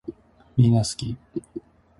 [0.57, 1.15] みんなすき